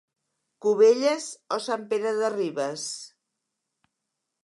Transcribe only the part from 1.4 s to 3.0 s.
o Sant Pere de Ribes.